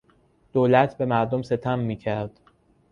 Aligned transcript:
دولت 0.53 0.97
به 0.97 1.05
مردم 1.05 1.41
ستم 1.41 1.79
میکرد. 1.79 2.39